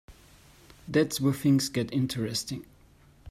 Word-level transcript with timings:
That's 0.87 1.21
where 1.21 1.31
things 1.31 1.69
get 1.69 1.93
interesting. 1.93 2.65